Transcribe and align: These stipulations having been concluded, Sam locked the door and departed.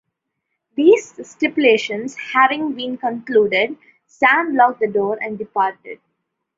These 0.75 1.27
stipulations 1.29 2.15
having 2.33 2.73
been 2.73 2.97
concluded, 2.97 3.77
Sam 4.07 4.55
locked 4.55 4.79
the 4.79 4.87
door 4.87 5.19
and 5.21 5.37
departed. 5.37 5.99